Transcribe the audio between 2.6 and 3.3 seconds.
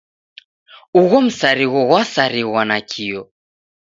nakio.